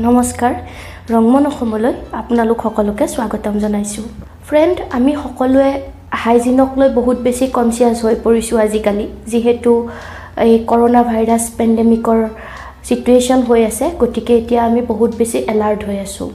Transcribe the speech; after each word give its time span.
নমস্কাৰ 0.00 0.54
ৰংমন 1.12 1.46
অসমলৈ 1.46 1.94
আপোনালোক 2.20 2.58
সকলোকে 2.64 3.06
স্বাগতম 3.14 3.54
জনাইছোঁ। 3.62 4.04
ফ্ৰেণ্ড 4.48 4.76
আমি 4.96 5.12
সকলোৱে 5.22 5.70
হাইজিনক 6.22 6.70
লৈ 6.80 6.88
বহুত 6.98 7.18
বেছি 7.26 7.44
কনচিয়াছ 7.56 7.98
হৈ 8.04 8.14
পৰিছোঁ 8.26 8.56
আজিকালি 8.66 9.06
যিহেতু 9.32 9.72
এই 10.44 10.54
কৰোণা 10.70 11.02
ভাইৰাছ 11.10 11.44
পেণ্ডেমিকৰ 11.58 12.20
ছিটুৱেশ্যন 12.86 13.40
হৈ 13.48 13.60
আছে 13.70 13.84
গতিকে 14.02 14.32
এতিয়া 14.40 14.62
আমি 14.68 14.80
বহুত 14.90 15.10
বেছি 15.20 15.38
এলাৰ্ট 15.52 15.80
হৈ 15.88 15.98
আছোঁ। 16.06 16.28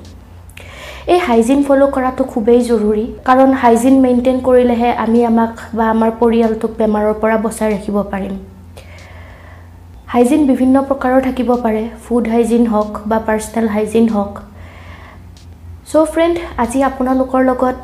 এই 1.13 1.19
হাইজিন 1.27 1.59
ফ'ল' 1.67 1.85
কৰাটো 1.95 2.23
খুবেই 2.33 2.61
জৰুৰী 2.69 3.05
কাৰণ 3.27 3.49
হাইজিন 3.61 3.95
মেইনটেইন 4.03 4.37
কৰিলেহে 4.47 4.89
আমি 5.05 5.19
আমাক 5.31 5.53
বা 5.77 5.85
আমাৰ 5.95 6.09
পৰিয়ালটোক 6.21 6.71
বেমাৰৰ 6.79 7.15
পৰা 7.21 7.37
বচাই 7.45 7.69
ৰাখিব 7.75 7.97
পাৰিম। 8.13 8.35
হাইজিন 10.11 10.41
বিভিন্ন 10.49 10.81
প্ৰকাৰৰ 10.89 11.21
থাকিব 11.23 11.49
পাৰে। 11.63 11.79
ফুড 12.03 12.27
হাইজিন 12.33 12.67
হওক 12.73 12.91
বা 13.09 13.17
পাৰ্চনেল 13.27 13.65
হাইজিন 13.75 14.05
হওক। 14.13 14.33
চ' 15.89 16.03
ফ্ৰেণ্ড 16.13 16.35
আজি 16.63 16.79
আপোনালোকৰ 16.89 17.41
লগত 17.49 17.79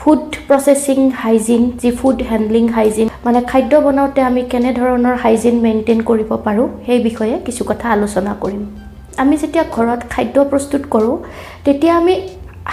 ফুড 0.00 0.22
প্ৰচেছিং 0.48 0.98
হাইজিন 1.22 1.62
যি 1.80 1.90
ফুড 1.98 2.22
হেণ্ডলিং 2.28 2.64
হাইজিন 2.76 3.08
মানে 3.26 3.40
খাদ্য 3.50 3.72
বনাওঁতে 3.86 4.20
আমি 4.28 4.42
কেনেধৰণৰ 4.52 5.16
হাইজিন 5.24 5.56
মেইনটেইন 5.64 6.00
কৰিব 6.10 6.30
পাৰোঁ 6.46 6.68
সেই 6.86 7.00
বিষয়ে 7.08 7.34
কিছু 7.46 7.62
কথা 7.70 7.86
আলোচনা 7.96 8.32
কৰিম। 8.42 8.62
আমি 9.22 9.34
যেতিয়া 9.42 9.64
ঘৰত 9.76 10.00
খাদ্য 10.12 10.36
প্ৰস্তুত 10.50 10.82
কৰোঁ 10.94 11.16
তেতিয়া 11.64 11.92
আমি 12.00 12.14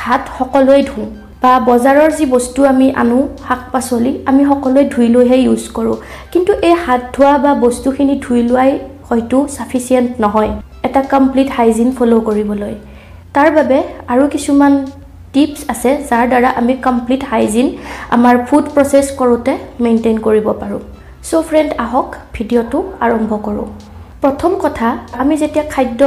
হাত 0.06 0.24
সকলোৱে 0.38 0.82
ধুওঁ 0.90 1.10
বা 1.44 1.54
বজাৰৰ 1.70 2.12
যি 2.18 2.26
বস্তু 2.36 2.60
আমি 2.74 2.88
আনো 3.02 3.20
শাক 3.48 3.62
পাচলি 3.74 4.12
আমি 4.30 4.44
সকলোৱে 4.52 4.82
ধুই 4.94 5.08
লৈহে 5.16 5.38
ইউজ 5.46 5.64
কৰোঁ। 5.78 5.96
কিন্তু 6.32 6.52
এই 6.68 6.76
হাত 6.86 7.02
ধোৱা 7.16 7.36
বা 7.44 7.52
বস্তুখিনি 7.66 8.16
ধুই 8.26 8.42
লোৱাই 8.50 8.72
হয়তো 9.08 9.38
চাফিচিয়েণ্ট 9.56 10.10
নহয়। 10.24 10.52
এটা 10.88 11.02
কমপ্লিট 11.14 11.50
হাইজিন 11.58 11.90
ফ'ল' 11.98 12.16
কৰিবলৈ। 12.28 12.74
তাৰ 13.36 13.50
বাবে 13.58 13.78
আৰু 14.14 14.24
কিছুমান 14.34 14.74
টিপছ 15.34 15.60
আছে 15.74 15.92
যাৰ 16.10 16.26
দ্বাৰা 16.32 16.50
আমি 16.60 16.74
কমপ্লিট 16.88 17.22
হাইজিন 17.32 17.68
আমাৰ 18.16 18.36
ফুড 18.48 18.66
প্ৰচেছ 18.76 19.06
কৰোঁতে 19.20 19.54
মেইনটেইন 19.84 20.18
কৰিব 20.26 20.48
পাৰোঁ। 20.62 20.82
চ' 21.28 21.44
ফ্ৰেণ্ড 21.48 21.72
আহক 21.86 22.10
ভিডিঅ'টো 22.36 22.80
আৰম্ভ 23.06 23.32
কৰোঁ। 23.48 23.68
প্ৰথম 24.24 24.52
কথা 24.66 24.90
আমি 25.22 25.36
যেতিয়া 25.42 25.66
খাদ্য 25.74 26.02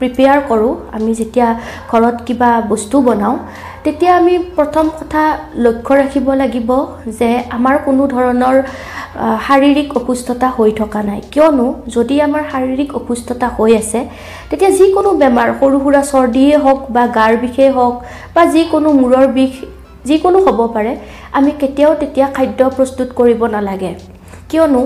প্ৰিপেয়াৰ 0.00 0.38
কৰোঁ 0.50 0.72
আমি 0.96 1.12
যেতিয়া 1.20 1.48
ঘৰত 1.92 2.16
কিবা 2.26 2.50
বস্তু 2.72 2.96
বনাওঁ 3.08 3.36
তেতিয়া 3.84 4.12
আমি 4.20 4.34
প্ৰথম 4.56 4.84
কথা 4.98 5.22
লক্ষ্য 5.64 5.92
ৰাখিব 6.00 6.26
লাগিব 6.42 6.70
যে 7.18 7.28
আমাৰ 7.56 7.76
কোনো 7.86 8.02
ধৰণৰ 8.14 8.56
শাৰীৰিক 9.46 9.88
অসুস্থতা 10.00 10.48
হৈ 10.56 10.70
থকা 10.80 11.00
নাই। 11.08 11.20
কিয়নো 11.32 11.66
যদি 11.96 12.14
আমাৰ 12.26 12.42
শাৰীৰিক 12.52 12.90
অসুস্থতা 13.00 13.46
হৈ 13.56 13.70
আছে 13.82 14.00
তেতিয়া 14.50 14.70
যিকোনো 14.78 15.10
বেমাৰ 15.22 15.48
সৰু 15.60 15.76
সুৰা 15.84 16.02
চৰ্দিয়ে 16.12 16.56
হওক 16.64 16.80
বা 16.94 17.04
গাৰ 17.18 17.32
বিষেই 17.44 17.70
হওক 17.76 17.94
বা 18.34 18.42
যিকোনো 18.54 18.88
মূৰৰ 19.00 19.26
বিষ 19.36 19.52
যিকোনো 20.08 20.38
হ'ব 20.46 20.60
পাৰে 20.74 20.92
আমি 21.38 21.50
কেতিয়াও 21.60 21.92
তেতিয়া 22.02 22.26
খাদ্য 22.36 22.60
প্ৰস্তুত 22.76 23.08
কৰিব 23.18 23.40
নালাগে। 23.54 23.92
কিয়নো 24.50 24.82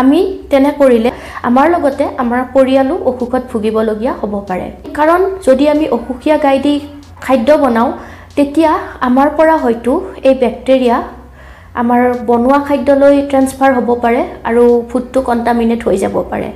আমি 0.00 0.18
তেনে 0.50 0.70
কৰিলে 0.80 1.10
আমাৰ 1.48 1.66
লগতে 1.74 2.04
আমাৰ 2.22 2.40
পৰিয়ালো 2.54 2.94
অসুখত 3.10 3.42
ভুগিবলগীয়া 3.50 4.12
হ'ব 4.20 4.34
পাৰে। 4.48 4.66
কাৰণ 4.98 5.20
যদি 5.46 5.64
আমি 5.74 5.86
অসুখীয়া 5.96 6.36
গাই 6.44 6.58
দি 6.64 6.74
খাদ্য 7.24 7.48
বনাওঁ 7.62 7.90
তেতিয়া 8.36 8.72
আমাৰ 9.08 9.28
পৰা 9.38 9.56
হয়তো 9.64 9.92
এই 10.28 10.34
বেক্টেৰিয়া 10.42 10.96
আমাৰ 11.80 12.00
বনোৱা 12.28 12.58
খাদ্যলৈ 12.68 13.16
ট্ৰেন্সফাৰ 13.30 13.70
হ'ব 13.76 13.88
পাৰে 14.04 14.22
আৰু 14.48 14.62
ফুডটো 14.90 15.20
কণ্টামিনেট 15.28 15.80
হৈ 15.86 15.96
যাব 16.04 16.16
পাৰে। 16.30 16.48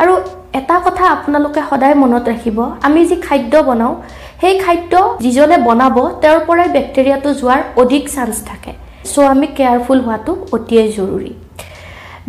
আৰু 0.00 0.12
এটা 0.58 0.76
কথা 0.86 1.04
আপোনালোকে 1.16 1.60
সদায় 1.70 1.96
মনত 2.02 2.24
ৰাখিব 2.32 2.58
আমি 2.86 3.00
যি 3.10 3.16
খাদ্য 3.26 3.54
বনাওঁ 3.68 3.94
সেই 4.42 4.54
খাদ্য 4.64 4.92
যিজনে 5.24 5.56
বনাব 5.68 5.96
তেওঁৰ 6.22 6.40
পৰাই 6.48 6.68
বেক্টেৰিয়াটো 6.76 7.28
যোৱাৰ 7.40 7.60
অধিক 7.82 8.04
চান্স 8.14 8.36
থাকে। 8.50 8.72
চ' 9.12 9.28
আমি 9.32 9.46
কেয়াৰফুল 9.56 9.98
হোৱাটো 10.06 10.32
অতিয়েই 10.56 10.90
জৰুৰী। 10.98 11.32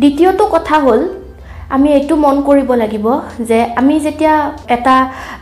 দ্বিতীয়টো 0.00 0.44
কথা 0.54 0.76
হ'ল 0.84 1.00
আমি 1.74 1.88
এইটো 1.98 2.14
মন 2.24 2.36
কৰিব 2.48 2.70
লাগিব 2.82 3.06
যে 3.48 3.58
আমি 3.80 3.94
যেতিয়া 4.06 4.34
এটা 4.76 4.96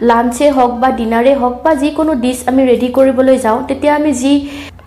লাঞ্চেই 0.09 0.51
হওক 0.57 0.73
বা 0.83 0.89
ডিনাৰেই 0.99 1.37
হওক 1.41 1.57
বা 1.65 1.73
যিকোনো 1.83 2.13
ডিছ 2.23 2.39
আমি 2.51 2.63
ৰেডি 2.71 2.89
কৰিবলৈ 2.97 3.37
যাওঁ 3.45 3.59
তেতিয়া 3.69 3.93
আমি 4.01 4.13
যি 4.23 4.33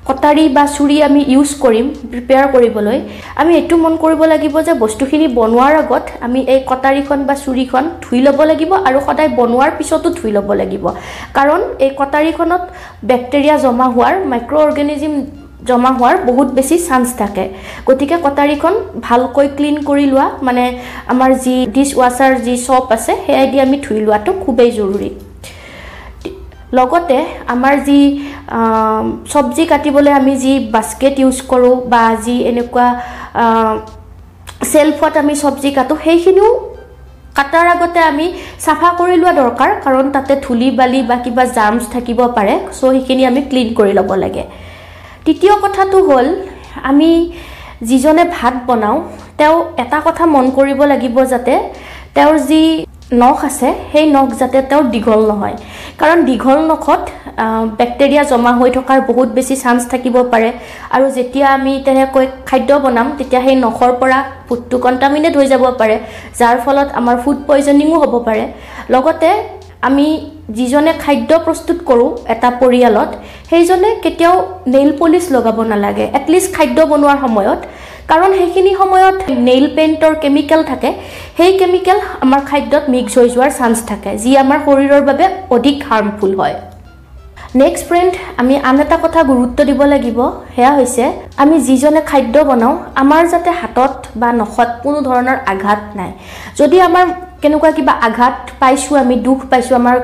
কটাৰী 0.10 0.46
বা 0.56 0.64
চুৰি 0.76 0.98
আমি 1.08 1.22
ইউজ 1.34 1.50
কৰিম 1.64 1.86
প্ৰিপেয়াৰ 2.12 2.48
কৰিবলৈ 2.54 2.98
আমি 3.42 3.52
এইটো 3.60 3.76
মন 3.84 3.94
কৰিব 4.04 4.22
লাগিব 4.34 4.56
যে 4.68 4.74
বস্তুখিনি 4.84 5.28
বনোৱাৰ 5.40 5.74
আগত 5.84 6.04
আমি 6.26 6.40
এই 6.54 6.60
কটাৰীখন 6.72 7.20
বা 7.28 7.36
চুৰিখন 7.44 7.84
ধুই 8.04 8.20
ল'ব 8.26 8.40
লাগিব 8.50 8.72
আৰু 8.88 9.00
সদায় 9.08 9.32
বনোৱাৰ 9.40 9.72
পিছতো 9.78 10.08
ধুই 10.18 10.32
ল'ব 10.36 10.50
লাগিব। 10.62 10.86
কাৰণ 11.38 11.62
এই 11.86 11.92
কটাৰীখনত 12.00 12.64
বেক্টেৰিয়া 13.10 13.56
জমা 13.64 13.88
হোৱাৰ 13.96 14.14
মাইক্ৰ' 14.32 14.62
অৰ্গেনিজিম 14.66 15.14
জমা 15.68 15.92
হোৱাৰ 15.98 16.16
বহুত 16.30 16.48
বেছি 16.58 16.76
চান্স 16.88 17.08
থাকে। 17.22 17.46
গতিকে 17.88 18.18
কটাৰীখন 18.26 18.74
ভালকৈ 19.08 19.48
ক্লিন 19.58 19.78
কৰি 19.90 20.06
লোৱা 20.14 20.28
মানে 20.48 20.64
আমাৰ 21.14 21.30
যি 21.44 21.56
ডিছ 21.76 21.90
ৱাশ্বাৰ 22.00 22.32
যি 22.46 22.56
চপ 22.68 22.86
আছে 22.96 23.14
সেয়াই 23.26 23.48
দি 23.52 23.58
আমি 23.66 23.78
ধুই 23.86 24.00
লোৱাটো 24.06 24.32
খুবেই 24.44 24.72
জৰুৰী। 24.80 25.10
লগতে 26.78 27.18
আমাৰ 27.54 27.76
যি 27.88 28.00
চব্জি 29.34 29.64
কাটিবলৈ 29.72 30.12
আমি 30.22 30.34
যি 30.44 30.54
বাস্কেট 30.76 31.16
ইউজ 31.24 31.38
কৰোঁ 31.52 31.76
বা 31.92 32.04
যি 32.26 32.36
এনেকুৱা 32.52 32.88
চেল্ফত 34.72 35.14
আমি 35.24 35.34
চব্জি 35.44 35.70
কাটোঁ 35.78 35.98
সেইখিনিও 36.06 36.50
কাটাৰ 37.38 37.68
আগতে 37.76 38.00
আমি 38.12 38.26
চাফা 38.66 38.90
কৰি 39.00 39.16
লোৱা 39.22 39.34
দৰকাৰ 39.42 39.72
কাৰণ 39.86 40.06
তাতে 40.16 40.34
ধূলি 40.46 40.70
বালি 40.80 41.00
বা 41.10 41.18
কিবা 41.24 41.44
জাৰ্মছ 41.58 41.84
থাকিব 41.96 42.20
পাৰে 42.38 42.54
চ' 42.68 42.92
সেইখিনি 42.94 43.24
আমি 43.32 43.42
ক্লিন 43.50 43.70
কৰি 43.80 43.94
ল'ব 44.00 44.12
লাগে। 44.24 44.44
তৃতীয় 45.26 45.54
কথাটো 45.64 45.98
হ'ল 46.10 46.28
আমি 46.90 47.10
যিজনে 47.90 48.24
ভাত 48.38 48.56
বনাওঁ 48.68 48.98
তেওঁ 49.40 49.58
এটা 49.84 49.98
কথা 50.08 50.24
মন 50.34 50.46
কৰিব 50.58 50.80
লাগিব 50.92 51.18
যাতে 51.34 51.54
তেওঁৰ 52.16 52.36
যি 52.50 52.62
নখ 53.22 53.40
আছে 53.50 53.70
সেই 53.92 54.06
নখ 54.16 54.30
যাতে 54.42 54.58
তেওঁৰ 54.70 54.86
দীঘল 54.94 55.22
নহয়। 55.32 55.56
কাৰণ 56.00 56.20
দীঘল 56.30 56.60
নখত 56.72 57.02
বেক্টেৰিয়া 57.80 58.24
জমা 58.32 58.52
হৈ 58.60 58.70
থকাৰ 58.78 59.00
বহুত 59.10 59.30
বেছি 59.38 59.56
চান্স 59.64 59.82
থাকিব 59.92 60.16
পাৰে। 60.34 60.50
আৰু 60.96 61.06
যেতিয়া 61.18 61.48
আমি 61.58 61.74
তেনেকৈ 61.86 62.26
খাদ্য 62.50 62.70
বনাম 62.84 63.08
তেতিয়া 63.18 63.42
সেই 63.46 63.56
নখৰ 63.66 63.92
পৰা 64.02 64.20
ফুডটো 64.48 64.78
কণ্টামিনেট 64.86 65.34
হৈ 65.40 65.48
যাব 65.54 65.64
পাৰে 65.82 65.96
যাৰ 66.40 66.56
ফলত 66.66 66.88
আমাৰ 67.00 67.16
ফুড 67.24 67.38
পয়জনিঙো 67.48 67.98
হ'ব 68.04 68.14
পাৰে। 68.28 68.44
লগতে 68.94 69.30
আমি 69.88 70.08
যিজনে 70.58 70.92
খাদ্য 71.04 71.32
প্ৰস্তুত 71.46 71.78
কৰোঁ 71.90 72.10
এটা 72.34 72.50
পৰিয়ালত 72.62 73.10
সেইজনে 73.50 73.90
কেতিয়াও 74.04 74.38
নেইল 74.74 74.92
পলিচ 75.00 75.26
লগাব 75.36 75.58
নালাগে 75.72 76.06
এটলিষ্ট 76.20 76.50
খাদ্য 76.58 76.78
বনোৱাৰ 76.92 77.18
সময়ত। 77.26 77.60
কাৰণ 78.12 78.32
সেইখিনি 78.40 78.72
সময়ত 78.82 79.18
নেইল 79.48 79.66
পেইণ্টৰ 79.76 80.14
কেমিকেল 80.24 80.62
থাকে 80.72 80.90
সেই 81.38 81.52
কেমিকেল 81.60 81.98
আমাৰ 82.24 82.42
খাদ্যত 82.50 82.84
মিক্স 82.94 83.14
হৈ 83.18 83.28
যোৱাৰ 83.36 83.52
চান্স 83.60 83.78
থাকে 83.90 84.12
যি 84.24 84.32
আমাৰ 84.44 84.60
শৰীৰৰ 84.66 85.04
বাবে 85.10 85.26
অধিক 85.56 85.78
হাৰ্মফুল 85.90 86.34
হয়। 86.40 86.56
নেক্সট 87.62 87.84
ফ্ৰেণ্ড 87.90 88.14
আমি 88.42 88.56
আন 88.70 88.78
এটা 88.84 88.98
কথা 89.04 89.22
গুৰুত্ব 89.32 89.60
দিব 89.70 89.82
লাগিব 89.94 90.18
সেয়া 90.56 90.72
হৈছে 90.78 91.04
আমি 91.44 91.56
যিজনে 91.68 92.02
খাদ্য 92.10 92.36
বনাওঁ 92.50 92.76
আমাৰ 93.02 93.24
যাতে 93.34 93.52
হাতত 93.60 93.96
বা 94.22 94.30
নখত 94.40 94.70
কোনো 94.84 95.00
ধৰণৰ 95.08 95.38
আঘাত 95.54 95.82
নাই। 96.00 96.12
যদি 96.60 96.78
আমাৰ 96.88 97.06
কেনেকুৱা 97.46 97.72
কিবা 97.78 97.94
আঘাত 98.08 98.36
পাইছোঁ 98.62 98.96
আমি 99.04 99.16
দুখ 99.28 99.40
পাইছোঁ 99.52 99.76
আমাৰ 99.82 99.96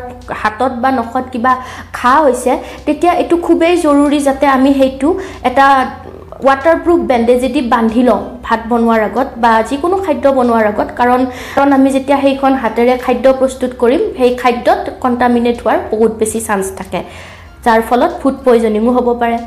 হাতত 0.41 0.73
বা 0.83 0.89
নখত 0.99 1.25
কিবা 1.33 1.51
ঘাঁ 1.97 2.17
হৈছে 2.25 2.53
তেতিয়া 2.85 3.11
এইটো 3.21 3.35
খুবেই 3.45 3.73
জৰুৰী 3.85 4.19
যাতে 4.27 4.45
আমি 4.57 4.71
সেইটো 4.79 5.09
এটা 5.49 5.65
ৱাটাৰপ্ৰুফ 6.47 6.99
বেণ্ডেজেদি 7.09 7.61
বান্ধি 7.73 8.01
লওঁ 8.07 8.21
ভাত 8.47 8.61
বনোৱাৰ 8.71 9.01
আগত 9.09 9.27
বা 9.43 9.51
যিকোনো 9.69 9.97
খাদ্য 10.05 10.25
বনোৱাৰ 10.37 10.65
আগত। 10.71 10.87
কাৰণ 10.99 11.21
কাৰণ 11.55 11.69
আমি 11.77 11.89
যেতিয়া 11.95 12.17
সেইখন 12.23 12.53
হাতেৰে 12.63 12.93
খাদ্য 13.05 13.25
প্ৰস্তুত 13.39 13.71
কৰিম 13.81 14.01
সেই 14.17 14.31
খাদ্যত 14.41 14.81
কণ্টামিনেট 15.03 15.57
হোৱাৰ 15.63 15.79
বহুত 15.91 16.11
বেছি 16.19 16.39
চান্স 16.47 16.65
থাকে। 16.79 16.99
যাৰ 17.65 17.81
ফলত 17.89 18.11
ফুড 18.21 18.35
পয়জনিঙো 18.45 18.91
হ'ব 18.97 19.07
পাৰে। 19.21 19.37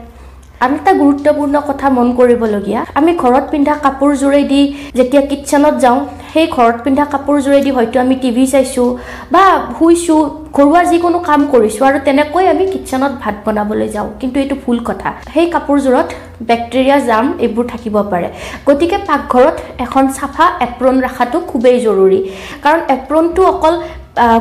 আন 0.63 0.73
এটা 0.79 0.93
গুৰুত্বপূৰ্ণ 1.03 1.55
কথা 1.69 1.87
মন 1.97 2.09
কৰিবলগীয়া। 2.19 2.81
আমি 2.99 3.13
ঘৰত 3.23 3.45
পিন্ধা 3.53 3.75
কাপোৰযোৰেদি 3.87 4.63
যেতিয়া 4.99 5.23
কিটচেনত 5.31 5.75
যাওঁ 5.85 5.99
সেই 6.33 6.47
ঘৰত 6.57 6.77
পিন্ধা 6.85 7.05
কাপোৰযোৰেদি 7.15 7.71
হয়তো 7.77 7.97
আমি 8.05 8.15
টিভি 8.23 8.45
চাইছোঁ 8.53 8.89
বা 9.35 9.45
শুইছোঁ 9.77 10.21
ঘৰুৱা 10.57 10.83
যিকোনো 10.91 11.19
কাম 11.29 11.41
কৰিছোঁ 11.55 11.85
আৰু 11.89 11.99
তেনেকৈ 12.07 12.45
আমি 12.55 12.65
কিটচেনত 12.73 13.13
ভাত 13.23 13.35
বনাবলৈ 13.45 13.89
যাওঁ। 13.97 14.09
কিন্তু 14.21 14.37
এইটো 14.43 14.57
ভুল 14.65 14.79
কথা। 14.89 15.09
সেই 15.35 15.47
কাপোৰযোৰত 15.55 16.09
বেক্টেৰিয়া 16.49 16.97
জাম 17.09 17.27
এইবোৰ 17.45 17.65
থাকিব 17.73 17.97
পাৰে। 18.13 18.29
গতিকে 18.69 18.99
পাকঘৰত 19.09 19.57
এখন 19.85 20.05
চাফা 20.17 20.47
এপ্ৰন 20.67 20.97
ৰখাটো 21.07 21.39
খুবেই 21.51 21.77
জৰুৰী। 21.87 22.21
কাৰণ 22.65 22.81
এপ্ৰনটো 22.97 23.43
অকল 23.53 23.75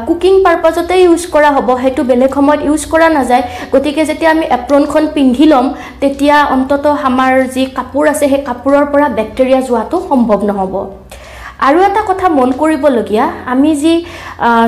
কুকিং 0.07 0.33
পাৰ্পাজতে 0.45 0.95
ইউজ 1.03 1.23
কৰা 1.33 1.49
হ'ব 1.55 1.69
সেইটো 1.83 2.01
বেলেগ 2.09 2.31
সময়ত 2.37 2.61
ইউজ 2.67 2.83
কৰা 2.93 3.07
নাযায়। 3.17 3.43
গতিকে 3.73 4.03
যেতিয়া 4.09 4.31
আমি 4.35 4.45
এপ্ৰনখন 4.57 5.03
পিন্ধি 5.15 5.45
ল'ম 5.51 5.65
তেতিয়া 6.01 6.35
অন্ততঃ 6.55 6.95
আমাৰ 7.09 7.33
যি 7.55 7.63
কাপোৰ 7.77 8.03
আছে 8.13 8.25
সেই 8.31 8.41
কাপোৰৰ 8.49 8.85
পৰা 8.93 9.07
বেক্টেৰিয়া 9.17 9.59
যোৱাটো 9.67 9.97
সম্ভৱ 10.09 10.39
নহ'ব। 10.49 10.73
আৰু 11.67 11.79
এটা 11.89 12.01
কথা 12.09 12.27
মন 12.37 12.49
কৰিবলগীয়া 12.61 13.25
আমি 13.53 13.71
যি 13.81 13.93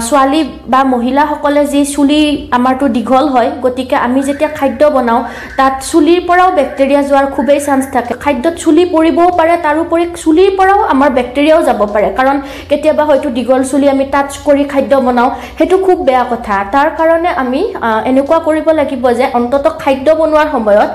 ছোৱালী 0.08 0.42
বা 0.74 0.82
মহিলাসকলে 0.94 1.64
যি 1.74 1.82
চুলি 1.96 2.20
আমাৰতো 2.58 2.86
দীঘল 2.98 3.26
হয় 3.34 3.50
গতিকে 3.64 3.96
আমি 4.06 4.20
যেতিয়া 4.28 4.50
খাদ্য 4.60 4.82
বনাওঁ 4.96 5.22
তাত 5.58 5.74
চুলিৰ 5.90 6.20
পৰাও 6.30 6.50
বেক্টেৰিয়া 6.60 7.02
যোৱাৰ 7.10 7.26
খুবেই 7.36 7.60
চান্স 7.68 7.84
থাকে। 7.96 8.14
খাদ্যত 8.24 8.54
চুলি 8.64 8.84
পৰিবও 8.96 9.28
পাৰে 9.40 9.56
তাৰোপৰি 9.66 10.06
চুলিৰ 10.24 10.52
পৰাও 10.60 10.80
আমাৰ 10.94 11.10
বেক্টেৰিয়াও 11.18 11.62
যাব 11.68 11.80
পাৰে। 11.94 12.08
কাৰণ 12.20 12.38
কেতিয়াবা 12.70 13.04
হয়তো 13.10 13.28
দীঘল 13.38 13.62
চুলি 13.72 13.88
আমি 13.96 14.06
টাচ 14.14 14.30
কৰি 14.48 14.64
খাদ্য 14.74 14.94
বনাওঁ 15.06 15.30
সেইটো 15.58 15.76
খুব 15.86 15.98
বেয়া 16.08 16.24
কথা। 16.32 16.56
তাৰ 16.74 16.88
কাৰণে 17.00 17.30
আমি 17.44 17.62
এনেকুৱা 18.10 18.40
কৰিব 18.48 18.68
লাগিব 18.80 19.04
যে 19.20 19.26
অন্ততঃ 19.40 19.74
খাদ্য 19.84 20.08
বনোৱাৰ 20.20 20.48
সময়ত 20.56 20.90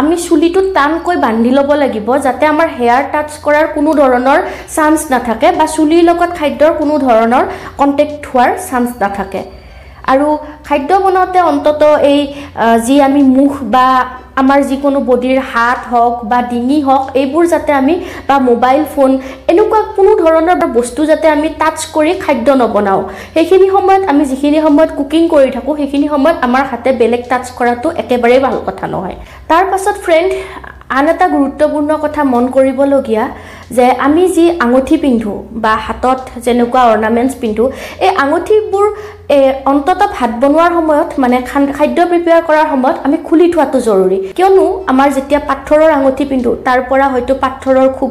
আমি 0.00 0.14
চুলিটো 0.26 0.60
টানকৈ 0.76 1.16
বান্ধি 1.24 1.50
ল'ব 1.58 1.70
লাগিব 1.82 2.08
যাতে 2.26 2.44
আমাৰ 2.52 2.68
হেয়াৰ 2.78 3.02
টাচ 3.12 3.30
কৰাৰ 3.44 3.66
কোনো 3.76 3.90
ধৰণৰ 4.00 4.38
চান্স 4.76 5.00
নাথাকে। 5.12 5.16
বা 5.58 5.66
চুলিৰ 5.76 6.02
লগত 6.10 6.30
খাদ্যৰ 6.38 6.72
কোনো 6.80 6.94
ধৰণৰ 7.06 7.44
কণ্টেক্ট 7.80 8.20
হোৱাৰ 8.30 8.50
চান্স 8.68 8.90
নাথাকে। 9.02 9.42
আৰু 10.12 10.28
খাদ্য 10.66 10.90
বনাওঁতে 11.04 11.38
অন্তত 11.52 11.82
এই 12.12 12.20
যি 12.86 12.94
আমি 13.08 13.22
মুখ 13.36 13.52
বা 13.74 13.88
আমাৰ 14.42 14.60
যিকোনো 14.70 14.98
বডিৰ 15.10 15.38
হাত 15.52 15.80
হওক 15.92 16.14
বা 16.30 16.38
ডিঙি 16.50 16.78
হওক 16.86 17.04
এইবোৰ 17.20 17.44
যাতে 17.52 17.70
আমি 17.80 17.94
বা 18.28 18.36
মোবাইল 18.50 18.82
ফোন 18.94 19.10
এনেকুৱা 19.50 19.80
কোনো 19.96 20.10
ধৰণৰ 20.22 20.56
বস্তু 20.78 21.00
যাতে 21.10 21.26
আমি 21.36 21.48
টাচ 21.60 21.78
কৰি 21.96 22.12
খাদ্য 22.24 22.48
নবনাওঁ। 22.62 23.02
সেইখিনি 23.34 23.68
সময়ত 23.76 24.02
আমি 24.12 24.24
যিখিনি 24.30 24.58
সময়ত 24.66 24.90
কুকিং 24.98 25.22
কৰি 25.34 25.48
থাকোঁ 25.56 25.74
সেইখিনি 25.80 26.06
সময়ত 26.14 26.36
আমাৰ 26.46 26.64
হাতে 26.70 26.90
বেলেগ 27.00 27.22
টাচ 27.30 27.44
কৰাটো 27.58 27.88
একেবাৰেই 28.02 28.40
ভাল 28.46 28.56
কথা 28.68 28.84
নহয়। 28.92 29.16
তাৰ 29.50 29.64
পাছত 29.70 29.96
ফ্ৰেণ্ড 30.04 30.30
আন 30.96 31.06
এটা 31.12 31.26
গুৰুত্বপূৰ্ণ 31.36 31.90
কথা 32.04 32.20
মন 32.32 32.44
কৰিবলগীয়া 32.56 33.24
যে 33.76 33.86
আমি 34.06 34.24
যি 34.36 34.44
আঙুঠি 34.64 34.96
পিন্ধোঁ 35.04 35.38
বা 35.64 35.72
হাতত 35.86 36.20
যেনেকুৱা 36.44 36.82
অৰ্ণামেণ্টছ 36.92 37.34
পিন্ধোঁ 37.42 37.68
এই 38.06 38.10
আঙুঠিবোৰ 38.24 38.86
এ, 39.36 39.40
অন্ততঃ 39.72 40.08
ভাত 40.16 40.30
বনোৱাৰ 40.42 40.70
সময়ত 40.78 41.08
মানে 41.22 41.36
খাদ্য 41.78 41.98
প্ৰিপেয়াৰ 42.10 42.42
কৰাৰ 42.48 42.66
সময়ত 42.72 42.96
আমি 43.06 43.16
খুলি 43.28 43.46
থোৱাটো 43.54 43.78
জৰুৰী। 43.88 44.18
কিয়নো 44.36 44.64
আমাৰ 44.92 45.08
যেতিয়া 45.16 45.40
পাথৰৰ 45.50 45.90
আঙুঠি 45.98 46.24
পিন্ধোঁ 46.30 46.54
তাৰ 46.66 46.78
পৰা 46.90 47.06
হয়তো 47.14 47.32
পাথৰৰ 47.44 47.88
খুব 47.98 48.10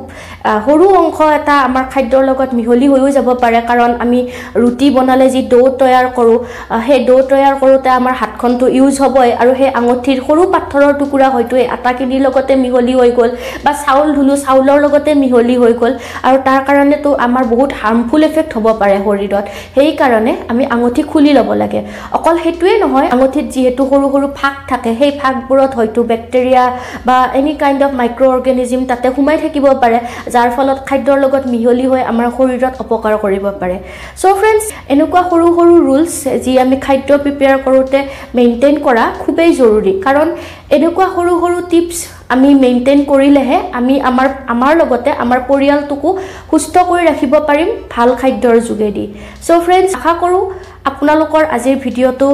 সৰু 0.65 0.86
অংশ 1.01 1.18
এটা 1.38 1.56
আমাৰ 1.68 1.86
খাদ্যৰ 1.94 2.24
লগত 2.30 2.50
মিহলি 2.59 2.88
হৈও 2.94 3.09
যাব 3.18 3.27
পাৰে। 3.44 3.59
কাৰণ 3.69 3.92
আমি 4.04 4.19
ৰুটি 4.62 4.88
বনালে 4.95 5.27
যি 5.36 5.42
ডো 5.54 5.62
তৈয়াৰ 5.80 6.06
কৰোঁ 6.18 6.38
সেই 6.86 7.00
ডো 7.07 7.15
তৈয়াৰ 7.30 7.54
কৰোঁতে 7.62 7.89
আমাৰ 8.00 8.13
হাতখনটো 8.38 8.66
ইউজ 8.78 8.95
হ'বই 9.04 9.30
আৰু 9.42 9.51
সেই 9.60 9.69
আঙুঠিৰ 9.80 10.18
সৰু 10.28 10.42
পাথৰৰ 10.54 10.94
টুকুৰা 11.00 11.28
হয়তো 11.36 11.54
এই 11.62 11.68
আটাখিনিৰ 11.75 12.22
লগতে 12.25 12.54
মিহলি 12.63 12.94
হৈ 13.00 13.12
গ'ল 13.19 13.31
বা 13.66 13.72
চাউল 13.84 14.07
ধুলোঁ 14.16 14.38
চাউলৰ 14.45 14.78
লগতে 14.86 15.12
মিহলি 15.24 15.56
হৈ 15.62 15.74
গ'ল 15.81 15.94
আৰু 16.28 16.38
তাৰ 16.48 16.60
কাৰণেতো 16.68 17.10
আমাৰ 17.25 17.44
বহুত 17.54 17.69
হাৰ্মফুল 17.81 18.22
এফেক্ট 18.30 18.51
হ'ব 18.56 18.68
পাৰে 18.81 18.98
শৰীৰত। 19.06 19.45
সেইকাৰণে 19.75 20.34
আমি 20.51 20.63
আঙুঠি 20.75 21.01
খুলি 21.12 21.31
ল'ব 21.38 21.50
লাগে। 21.62 21.80
অকল 22.18 22.36
সেইটোৱে 22.44 22.75
নহয় 22.84 23.07
আঙুঠিত 23.16 23.45
যিহেতু 23.56 23.81
সৰু 23.92 24.07
সৰু 24.13 24.28
ফাক 24.40 24.56
থাকে 24.72 24.92
সেই 25.00 25.12
ফাকবোৰত 25.22 25.72
হয়তো 25.78 26.00
বেক্টেৰিয়া 26.12 26.63
বা 27.07 27.18
any 27.40 27.54
kind 27.62 27.80
of 27.88 27.92
micro' 28.00 28.31
organism 28.36 28.81
তাতে 28.90 29.07
সোমাই 29.16 29.38
থাকিব 29.44 29.66
পাৰে 29.83 29.98
যাৰ 30.33 30.48
ফলত 30.56 30.80
খাদ্যৰ 30.90 31.18
লগত 31.24 31.44
মিহলি 31.54 31.86
হৈ 31.92 32.01
আমাৰ 32.12 32.28
শৰীৰত 32.38 32.74
অপকাৰ 32.83 33.13
কৰিব 33.24 33.45
পাৰে। 33.62 33.75
চ' 34.22 34.36
ফ্ৰেণ্ডছ 34.40 34.63
এনেকুৱা 34.94 35.22
সৰু 35.31 35.45
সৰু 35.57 35.74
ৰুলছ 35.88 36.13
যি 36.44 36.51
আমি 36.63 36.75
খাদ্য 36.86 37.10
প্ৰিপেয়াৰ 37.24 37.57
কৰোঁতে 37.66 38.00
মেইনটেইন 38.36 38.76
কৰা 38.86 39.04
খুবেই 39.22 39.52
জৰুৰী। 39.60 39.94
কাৰণ 40.06 40.28
এনেকুৱা 40.76 41.08
সৰু 41.16 41.34
সৰু 41.44 41.58
টিপছ 41.72 41.98
আমি 42.34 42.50
মেইনটেইন 42.64 43.00
কৰিলেহে 43.12 43.58
আমি 43.80 43.96
আমাৰ 44.10 44.28
আমাৰ 44.54 44.72
লগতে 44.82 45.10
আমাৰ 45.24 45.40
পৰিয়ালটোকো 45.50 46.10
সুস্থ 46.52 46.76
কৰি 46.90 47.04
ৰাখিব 47.10 47.34
পাৰিম 47.50 47.70
ভাল 47.94 48.10
খাদ্যৰ 48.20 48.56
যোগেদি। 48.68 49.06
চ' 49.46 49.60
ফ্ৰেণ্ডছ 49.66 49.92
আশা 49.98 50.14
কৰোঁ 50.22 50.44
আপোনালোকৰ 50.90 51.44
আজিৰ 51.56 51.76
ভিডিঅ'টো 51.84 52.30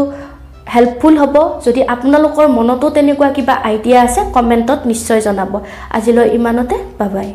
হেল্পফুল 0.74 1.14
হ'ব। 1.22 1.36
যদি 1.66 1.82
আপোনালোকৰ 1.94 2.46
মনতো 2.58 2.88
তেনেকুৱা 2.96 3.30
কিবা 3.36 3.56
আইডিয়া 3.70 4.00
আছে 4.06 4.22
কমেণ্টত 4.36 4.80
নিশ্চয় 4.92 5.22
জনাব। 5.28 5.54
আজিলৈ 5.98 6.28
ইমানতে 6.38 6.76
বাই 7.00 7.10
বাই 7.16 7.30